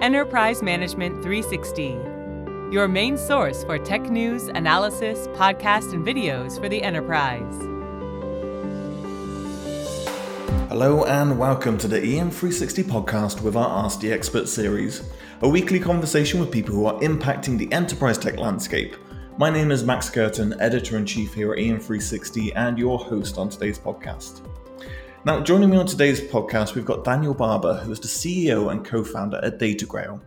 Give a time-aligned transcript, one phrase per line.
[0.00, 1.88] Enterprise Management 360,
[2.72, 7.54] your main source for tech news, analysis, podcasts, and videos for the enterprise.
[10.70, 15.06] Hello and welcome to the EM360 podcast with our Ask the Expert series,
[15.42, 18.96] a weekly conversation with people who are impacting the enterprise tech landscape.
[19.36, 23.50] My name is Max Curtin, editor in chief here at EM360 and your host on
[23.50, 24.49] today's podcast.
[25.22, 28.82] Now, joining me on today's podcast, we've got Daniel Barber, who is the CEO and
[28.82, 30.18] co founder at DataGrail,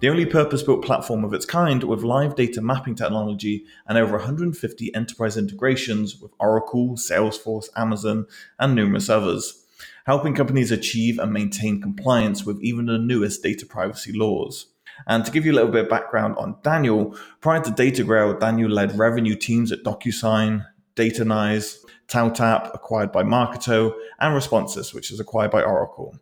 [0.00, 4.16] the only purpose built platform of its kind with live data mapping technology and over
[4.16, 8.26] 150 enterprise integrations with Oracle, Salesforce, Amazon,
[8.58, 9.66] and numerous others,
[10.06, 14.68] helping companies achieve and maintain compliance with even the newest data privacy laws.
[15.06, 18.70] And to give you a little bit of background on Daniel, prior to DataGrail, Daniel
[18.70, 20.64] led revenue teams at DocuSign,
[20.98, 26.18] Datanyze, TauTap, acquired by Marketo, and Responsys, which is acquired by Oracle.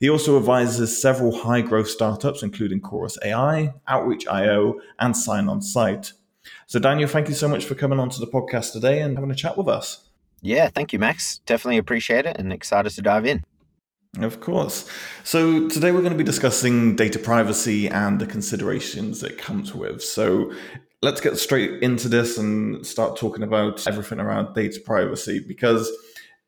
[0.00, 6.12] He also advises several high growth startups, including Chorus AI, Outreach.io, and Sign On Site.
[6.66, 9.34] So, Daniel, thank you so much for coming onto the podcast today and having a
[9.34, 10.08] chat with us.
[10.42, 11.38] Yeah, thank you, Max.
[11.46, 13.44] Definitely appreciate it and excited to dive in.
[14.18, 14.88] Of course.
[15.24, 20.02] So today we're going to be discussing data privacy and the considerations it comes with.
[20.02, 20.52] So
[21.04, 25.92] let's get straight into this and start talking about everything around data privacy because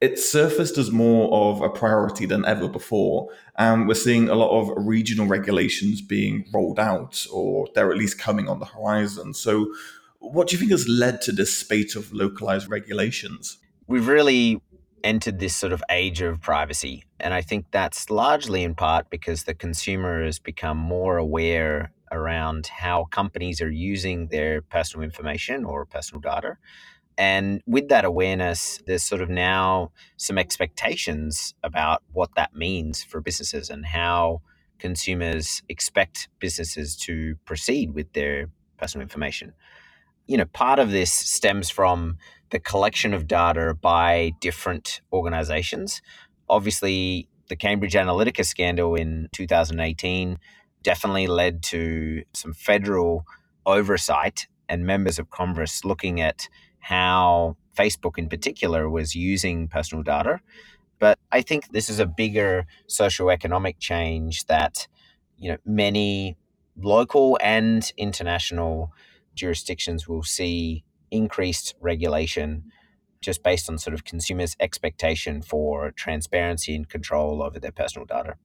[0.01, 3.29] it's surfaced as more of a priority than ever before.
[3.59, 8.19] And we're seeing a lot of regional regulations being rolled out, or they're at least
[8.19, 9.35] coming on the horizon.
[9.35, 9.75] So,
[10.21, 13.59] what do you think has led to this spate of localized regulations?
[13.87, 14.63] We've really
[15.05, 17.05] entered this sort of age of privacy.
[17.20, 22.67] And I think that's largely in part because the consumer has become more aware around
[22.67, 26.57] how companies are using their personal information or personal data.
[27.19, 33.21] And with that awareness, there's sort of now some expectations about what that means for
[33.21, 34.43] businesses and how
[34.79, 39.55] consumers expect businesses to proceed with their personal information.
[40.27, 42.19] You know, part of this stems from
[42.51, 46.03] the collection of data by different organizations.
[46.48, 50.39] Obviously, the Cambridge Analytica scandal in 2018
[50.86, 53.27] definitely led to some federal
[53.67, 56.48] oversight and members of Congress looking at
[56.79, 60.39] how Facebook in particular was using personal data.
[61.01, 64.86] But I think this is a bigger socioeconomic change that
[65.36, 66.36] you know many
[66.77, 68.92] local and international
[69.35, 72.70] jurisdictions will see increased regulation
[73.20, 78.36] just based on sort of consumers' expectation for transparency and control over their personal data.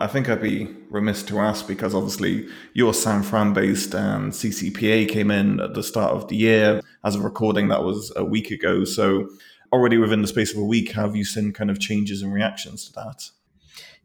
[0.00, 5.08] I think I'd be remiss to ask because obviously you're San Fran based and CCPA
[5.08, 6.80] came in at the start of the year.
[7.04, 8.84] As a recording, that was a week ago.
[8.84, 9.28] So,
[9.72, 12.86] already within the space of a week, have you seen kind of changes and reactions
[12.86, 13.30] to that?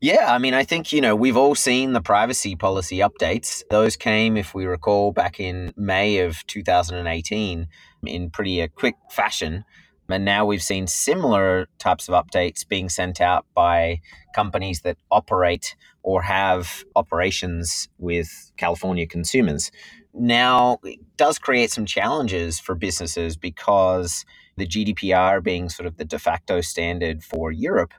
[0.01, 3.63] Yeah, I mean, I think, you know, we've all seen the privacy policy updates.
[3.69, 7.67] Those came, if we recall, back in May of 2018
[8.05, 9.63] in pretty a quick fashion.
[10.13, 13.99] And now we've seen similar types of updates being sent out by
[14.35, 19.71] companies that operate or have operations with California consumers.
[20.13, 24.25] Now, it does create some challenges for businesses because
[24.55, 27.93] the GDPR being sort of the de facto standard for Europe,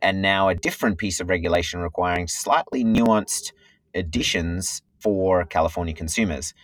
[0.00, 3.52] and now a different piece of regulation requiring slightly nuanced
[3.94, 6.54] additions for California consumers.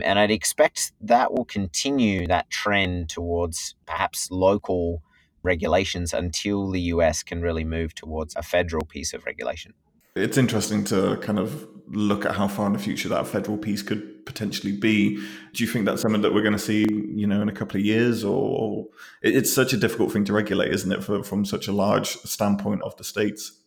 [0.00, 5.02] And I'd expect that will continue that trend towards perhaps local
[5.42, 9.74] regulations until the US can really move towards a federal piece of regulation.
[10.14, 13.82] It's interesting to kind of look at how far in the future that federal piece
[13.82, 15.16] could potentially be.
[15.52, 17.78] Do you think that's something that we're going to see, you know, in a couple
[17.78, 18.86] of years, or
[19.22, 22.82] it's such a difficult thing to regulate, isn't it, for, from such a large standpoint
[22.82, 23.57] of the states?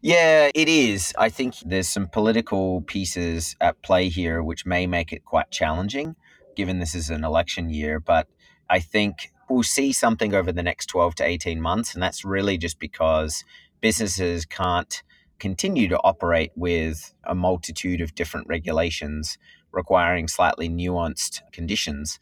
[0.00, 1.12] Yeah, it is.
[1.18, 6.16] I think there's some political pieces at play here which may make it quite challenging,
[6.56, 8.00] given this is an election year.
[8.00, 8.28] But
[8.68, 11.94] I think we'll see something over the next 12 to 18 months.
[11.94, 13.44] And that's really just because
[13.80, 15.02] businesses can't
[15.38, 19.38] continue to operate with a multitude of different regulations
[19.72, 22.20] requiring slightly nuanced conditions.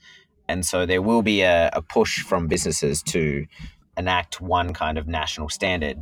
[0.49, 3.47] And so there will be a, a push from businesses to
[3.97, 5.99] enact one kind of national standard.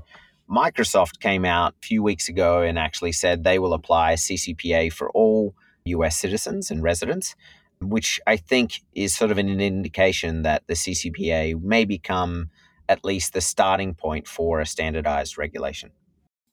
[0.50, 5.10] Microsoft came out a few weeks ago and actually said they will apply CCPA for
[5.10, 5.54] all
[5.84, 7.34] US citizens and residents,
[7.80, 12.50] which I think is sort of an indication that the CCPA may become
[12.88, 15.90] at least the starting point for a standardized regulation.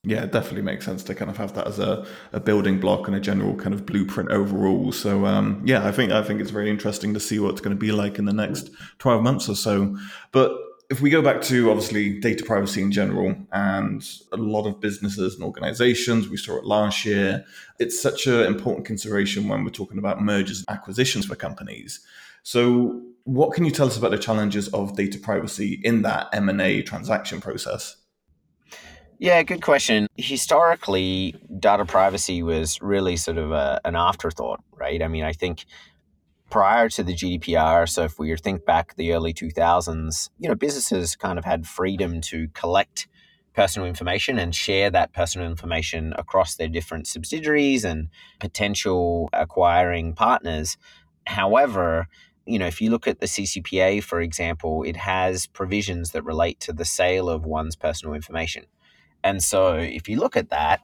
[0.06, 3.06] Yeah, it definitely makes sense to kind of have that as a, a building block
[3.06, 4.92] and a general kind of blueprint overall.
[4.92, 7.74] So um, yeah, I think I think it's very interesting to see what it's going
[7.74, 9.96] to be like in the next twelve months or so.
[10.30, 10.52] But
[10.94, 15.34] if we go back to obviously data privacy in general and a lot of businesses
[15.34, 17.44] and organizations, we saw it last year,
[17.80, 21.98] it's such an important consideration when we're talking about mergers and acquisitions for companies.
[22.44, 26.82] So what can you tell us about the challenges of data privacy in that M&A
[26.82, 27.96] transaction process?
[29.18, 30.06] Yeah, good question.
[30.16, 35.02] Historically, data privacy was really sort of a, an afterthought, right?
[35.02, 35.64] I mean, I think
[36.54, 41.16] prior to the GDPR, so if we think back the early 2000s, you know, businesses
[41.16, 43.08] kind of had freedom to collect
[43.54, 48.08] personal information and share that personal information across their different subsidiaries and
[48.38, 50.76] potential acquiring partners.
[51.26, 52.06] However,
[52.46, 56.60] you know, if you look at the CCPA, for example, it has provisions that relate
[56.60, 58.64] to the sale of one's personal information.
[59.24, 60.82] And so if you look at that,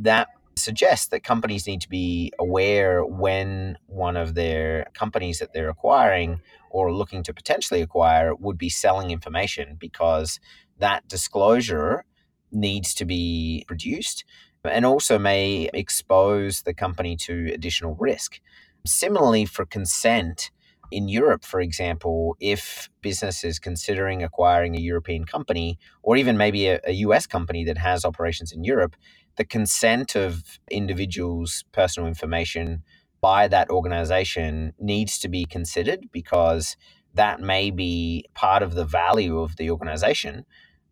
[0.00, 5.70] that suggests that companies need to be aware when one of their companies that they're
[5.70, 6.40] acquiring
[6.70, 10.40] or looking to potentially acquire would be selling information because
[10.78, 12.04] that disclosure
[12.50, 14.24] needs to be produced
[14.64, 18.40] and also may expose the company to additional risk.
[18.86, 20.50] Similarly, for consent,
[20.92, 26.66] in Europe, for example, if business is considering acquiring a European company or even maybe
[26.66, 28.94] a, a, US company that has operations in Europe,
[29.36, 32.82] the consent of individuals' personal information
[33.20, 36.76] by that organization needs to be considered because
[37.14, 40.44] that may be part of the value of the organization.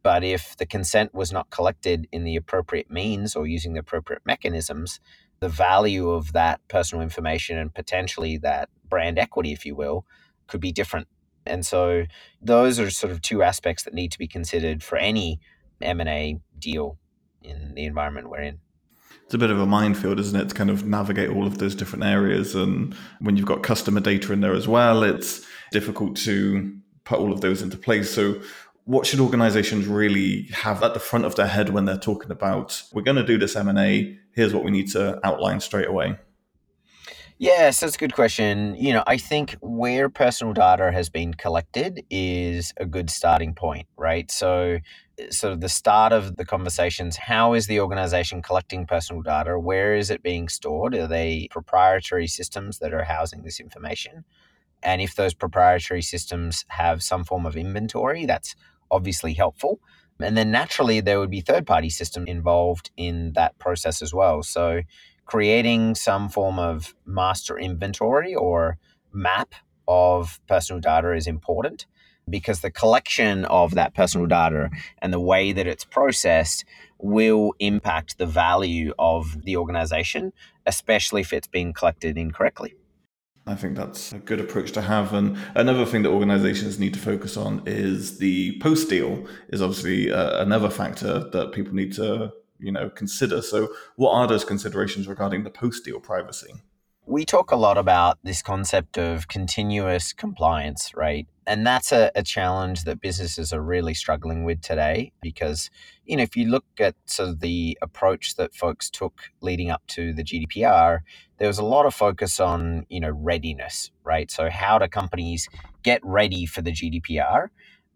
[0.02, 4.22] But if the consent was not collected in the appropriate means or using the appropriate
[4.24, 5.00] mechanisms,
[5.40, 10.06] the value of that personal information and potentially that brand equity, if you will,
[10.46, 11.08] could be different.
[11.46, 12.04] And so
[12.40, 15.40] those are sort of two aspects that need to be considered for any
[15.80, 16.98] M&A deal
[17.42, 18.58] in the environment we're in.
[19.24, 21.74] It's a bit of a minefield, isn't it, to kind of navigate all of those
[21.74, 22.54] different areas.
[22.54, 27.32] And when you've got customer data in there as well, it's difficult to put all
[27.32, 28.12] of those into place.
[28.12, 28.40] So
[28.84, 32.82] what should organizations really have at the front of their head when they're talking about
[32.92, 36.18] we're going to do this m&a here's what we need to outline straight away
[37.42, 38.74] Yes, that's a good question.
[38.74, 43.86] You know, I think where personal data has been collected is a good starting point,
[43.96, 44.30] right?
[44.30, 44.76] So,
[45.30, 49.58] sort of the start of the conversations how is the organization collecting personal data?
[49.58, 50.94] Where is it being stored?
[50.94, 54.24] Are they proprietary systems that are housing this information?
[54.82, 58.54] And if those proprietary systems have some form of inventory, that's
[58.90, 59.80] obviously helpful.
[60.20, 64.42] And then naturally, there would be third party system involved in that process as well.
[64.42, 64.82] So,
[65.24, 68.78] creating some form of master inventory or
[69.12, 69.54] map
[69.86, 71.86] of personal data is important
[72.30, 76.64] because the collection of that personal data and the way that it's processed
[76.98, 80.32] will impact the value of the organization,
[80.66, 82.74] especially if it's being collected incorrectly.
[83.46, 85.12] I think that's a good approach to have.
[85.12, 90.12] And another thing that organizations need to focus on is the post deal is obviously
[90.12, 93.42] uh, another factor that people need to you know consider.
[93.42, 96.52] So, what are those considerations regarding the post deal privacy?
[97.10, 101.26] We talk a lot about this concept of continuous compliance, right?
[101.44, 105.70] And that's a, a challenge that businesses are really struggling with today because,
[106.04, 109.82] you know, if you look at sort of the approach that folks took leading up
[109.88, 111.00] to the GDPR,
[111.38, 114.30] there was a lot of focus on, you know, readiness, right?
[114.30, 115.48] So how do companies
[115.82, 117.48] get ready for the GDPR?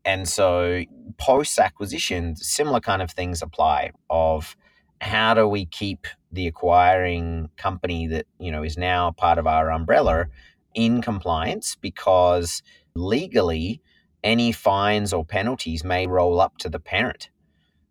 [0.04, 0.82] And so
[1.18, 4.56] post acquisition, similar kind of things apply of
[5.04, 9.70] how do we keep the acquiring company that, you know, is now part of our
[9.70, 10.26] umbrella
[10.74, 12.62] in compliance because
[12.94, 13.80] legally
[14.22, 17.28] any fines or penalties may roll up to the parent.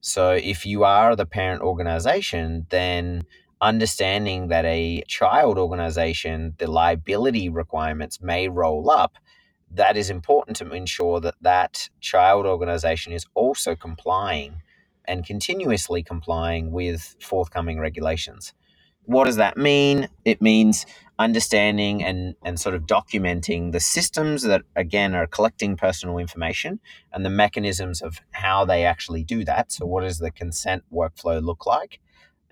[0.01, 3.24] So if you are the parent organization, then
[3.62, 9.17] understanding that a child organization, the liability requirements may roll up
[9.74, 14.62] that is important to ensure that that child organization is also complying
[15.05, 18.53] and continuously complying with forthcoming regulations.
[19.05, 20.07] What does that mean?
[20.24, 20.86] It means
[21.19, 26.79] understanding and, and sort of documenting the systems that, again, are collecting personal information
[27.12, 29.72] and the mechanisms of how they actually do that.
[29.72, 32.00] So, what does the consent workflow look like?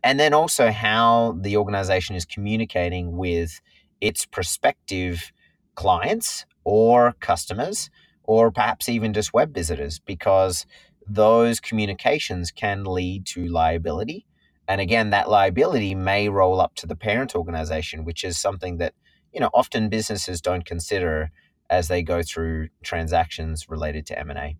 [0.03, 3.61] And then also how the organization is communicating with
[4.01, 5.31] its prospective
[5.75, 7.89] clients or customers
[8.23, 10.65] or perhaps even just web visitors because
[11.07, 14.25] those communications can lead to liability.
[14.67, 18.93] And again, that liability may roll up to the parent organization, which is something that,
[19.33, 21.31] you know, often businesses don't consider
[21.69, 24.57] as they go through transactions related to M&A.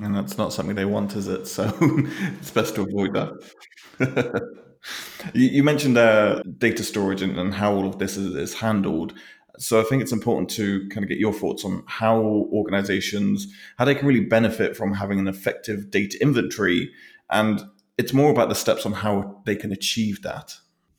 [0.00, 1.46] And that's not something they want, is it?
[1.48, 4.52] So it's best to avoid that.
[5.34, 9.14] you, mentioned uh, data storage and, how all of this is, is handled
[9.58, 12.20] So I think it's important to kind of get your thoughts on how
[12.52, 13.46] organizations,
[13.76, 16.90] how they can really benefit from having an effective data inventory.
[17.30, 17.62] And
[17.96, 20.56] it's more about the steps on how they can achieve that.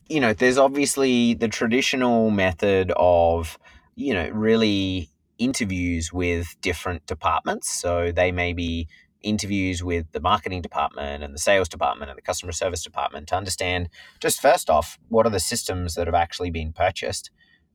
[0.07, 3.57] You know, there's obviously the traditional method of,
[3.95, 7.69] you know, really interviews with different departments.
[7.69, 8.87] So they may be
[9.21, 13.35] interviews with the marketing department and the sales department and the customer service department to
[13.35, 13.89] understand
[14.19, 17.29] just first off what are the systems that have actually been purchased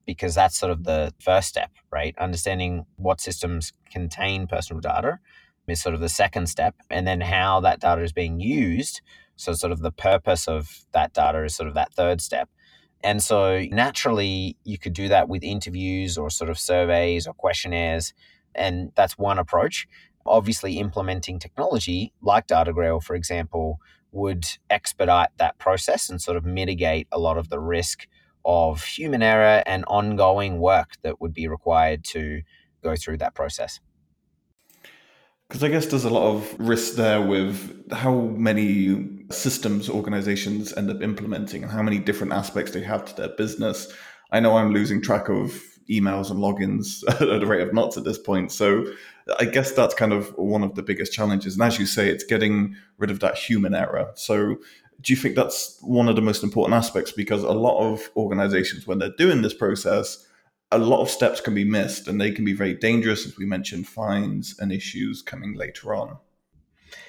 [0.06, 2.14] because that's sort of the first step right?
[2.18, 5.20] Understanding what systems contain personal data
[5.68, 9.00] is sort of the second step and then how that data is being used
[9.36, 12.48] so sort of the purpose of that data is sort of that third step.
[13.02, 18.12] And so naturally you could do that with interviews or sort of surveys or questionnaires
[18.54, 19.86] and that's one approach.
[20.26, 23.78] Obviously implementing technology like DataGrail, for example,
[24.10, 28.06] would expedite that process and sort of mitigate a lot of the risk
[28.44, 32.42] of human error and ongoing work that would be required to
[32.82, 33.80] go through that process.
[35.48, 40.90] Because I guess there's a lot of risk there with how many systems organizations end
[40.90, 43.92] up implementing and how many different aspects they have to their business.
[44.32, 48.04] I know I'm losing track of emails and logins at a rate of knots at
[48.04, 48.52] this point.
[48.52, 48.86] So
[49.38, 51.54] I guess that's kind of one of the biggest challenges.
[51.54, 54.12] And as you say, it's getting rid of that human error.
[54.14, 54.56] So
[55.00, 57.12] do you think that's one of the most important aspects?
[57.12, 60.26] Because a lot of organizations, when they're doing this process,
[60.70, 63.46] a lot of steps can be missed and they can be very dangerous, as we
[63.46, 66.18] mentioned, fines and issues coming later on.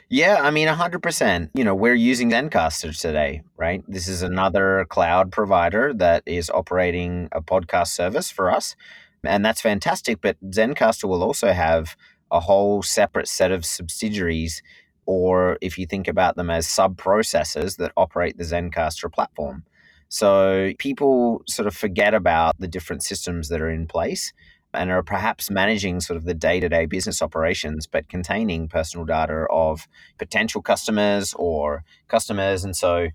[0.09, 1.49] Yeah, I mean, 100%.
[1.55, 3.83] You know, we're using Zencastr today, right?
[3.87, 8.75] This is another cloud provider that is operating a podcast service for us.
[9.23, 10.21] And that's fantastic.
[10.21, 11.97] But Zencastr will also have
[12.31, 14.61] a whole separate set of subsidiaries,
[15.05, 19.63] or if you think about them as sub processors that operate the Zencastr platform.
[20.09, 24.33] So people sort of forget about the different systems that are in place
[24.73, 29.05] and are perhaps managing sort of the day to day business operations, but containing personal
[29.05, 32.63] data of potential customers or customers.
[32.63, 33.07] And so,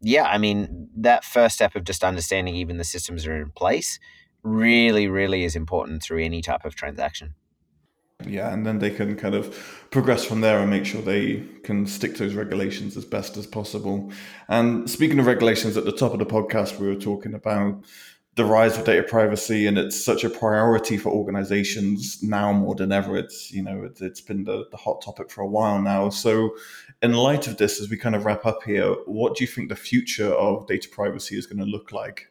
[0.00, 3.98] yeah, I mean, that first step of just understanding even the systems are in place
[4.42, 7.34] really, really is important through any type of transaction.
[8.26, 11.86] Yeah, and then they can kind of progress from there and make sure they can
[11.86, 14.10] stick to those regulations as best as possible.
[14.48, 17.84] And speaking of regulations, at the top of the podcast, we were talking about
[18.34, 22.90] the rise of data privacy, and it's such a priority for organizations now more than
[22.90, 23.16] ever.
[23.16, 26.08] It's you know it's, it's been the, the hot topic for a while now.
[26.08, 26.56] So,
[27.02, 29.68] in light of this, as we kind of wrap up here, what do you think
[29.68, 32.28] the future of data privacy is going to look like?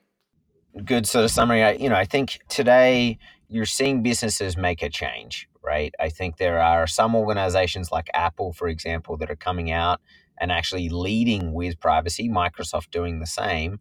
[0.85, 1.63] Good sort of summary.
[1.63, 3.19] I, you know, I think today
[3.51, 5.93] you're seeing businesses make a change, right?
[5.99, 10.01] I think there are some organizations like Apple, for example, that are coming out
[10.39, 12.29] and actually leading with privacy.
[12.29, 13.79] Microsoft doing the same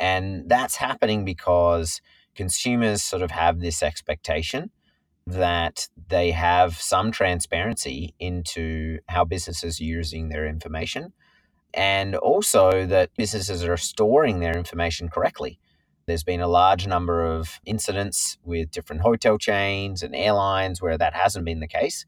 [0.00, 2.02] and that's happening because
[2.36, 4.70] consumers sort of have this expectation
[5.26, 11.12] that they have some transparency into how businesses are using their information
[11.74, 15.58] and also that businesses are storing their information correctly.
[16.06, 21.14] There's been a large number of incidents with different hotel chains and airlines where that
[21.14, 22.04] hasn't been the case.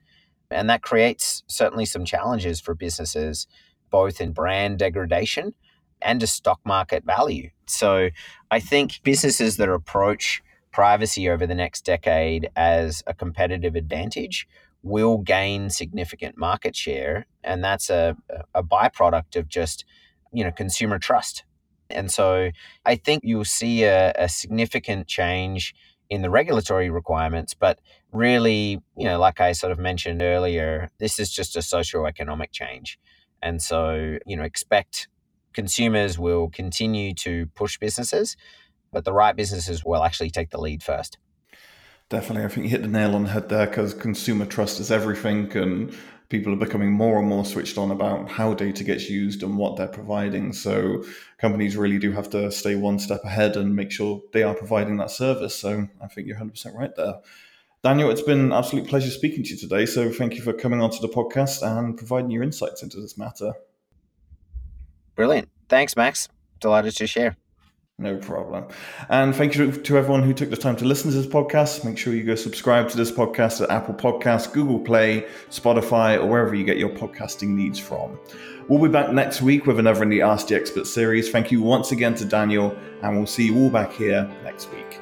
[0.51, 3.47] And that creates certainly some challenges for businesses,
[3.91, 5.55] both in brand degradation
[6.03, 7.51] and a stock market value.
[7.67, 8.11] So
[8.51, 14.47] I think businesses that approach privacy over the next decade as a competitive advantage
[14.83, 18.15] will gain significant market share and that's a,
[18.55, 19.87] a byproduct of just
[20.33, 21.45] you know consumer trust
[21.91, 22.51] and so
[22.85, 25.75] i think you'll see a, a significant change
[26.09, 27.79] in the regulatory requirements but
[28.13, 32.99] really you know like i sort of mentioned earlier this is just a socio-economic change
[33.43, 35.09] and so you know expect
[35.57, 38.37] consumers will continue to push businesses,
[38.93, 41.19] but the right businesses will actually take the lead first.
[42.09, 42.45] Definitely.
[42.45, 45.51] I think you hit the nail on the head there because consumer trust is everything
[45.57, 45.97] and
[46.29, 49.77] people are becoming more and more switched on about how data gets used and what
[49.77, 50.53] they're providing.
[50.53, 51.05] So
[51.39, 54.97] companies really do have to stay one step ahead and make sure they are providing
[54.97, 55.55] that service.
[55.55, 57.21] So I think you're 100% right there.
[57.85, 59.87] Daniel, it's been an absolute pleasure speaking to you today.
[59.87, 63.53] So thank you for coming onto the podcast and providing your insights into this matter.
[65.15, 65.49] Brilliant.
[65.69, 66.29] Thanks, Max.
[66.61, 67.37] Delighted to share.
[67.99, 68.67] No problem.
[69.09, 71.83] And thank you to everyone who took the time to listen to this podcast.
[71.83, 76.27] Make sure you go subscribe to this podcast at Apple Podcasts, Google Play, Spotify, or
[76.27, 78.19] wherever you get your podcasting needs from.
[78.69, 81.31] We'll be back next week with another in the Ask the Expert series.
[81.31, 85.01] Thank you once again to Daniel, and we'll see you all back here next week.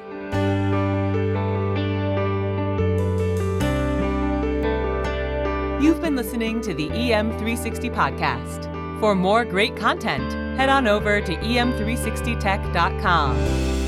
[5.83, 8.99] You've been listening to the EM360 podcast.
[9.01, 13.84] For more great content, head on over to em360tech.com.